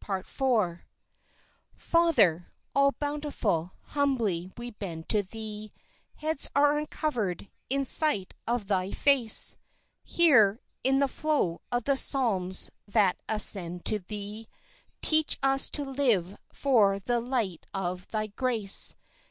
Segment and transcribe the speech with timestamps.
[0.00, 0.82] Part IV Basses and Chorus
[1.76, 5.70] Father, All Bountiful, humbly we bend to Thee;
[6.14, 9.58] Heads are uncovered in sight of Thy face.
[10.02, 14.48] Here, in the flow of the psalms that ascend to Thee,
[15.02, 18.94] Teach us to live for the light of Thy grace.